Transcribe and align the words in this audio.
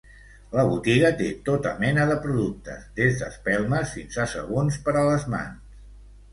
La 0.59 0.63
botiga 0.69 1.11
té 1.19 1.27
tota 1.49 1.73
mena 1.83 2.07
de 2.13 2.17
productes: 2.25 2.89
des 3.01 3.21
d'espelmes 3.21 3.95
fins 3.99 4.21
a 4.27 4.29
sabons 4.35 4.83
per 4.89 4.99
a 5.05 5.09
les 5.15 5.31
mans. 5.39 5.81